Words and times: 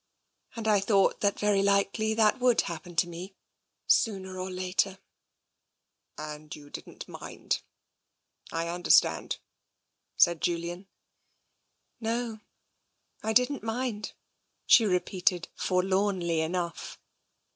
And 0.55 0.67
I 0.67 0.79
thought 0.79 1.17
26o 1.17 1.21
TENSION 1.21 1.21
that 1.21 1.39
very 1.39 1.61
likely 1.61 2.13
that 2.15 2.39
would 2.39 2.61
happen 2.61 2.95
to 2.95 3.07
me, 3.07 3.35
sooner 3.85 4.39
or 4.39 4.49
later/'" 4.49 4.97
And 6.17 6.55
you 6.55 6.71
didn't 6.71 7.07
mind?" 7.07 7.61
I 8.51 8.67
understand," 8.67 9.37
said 10.17 10.41
Julian." 10.41 10.87
No, 12.09 12.39
I 13.21 13.31
didn't 13.31 13.61
mind," 13.61 14.13
she 14.65 14.85
repeated 14.85 15.49
forlornly 15.53 16.39
enough. 16.41 16.97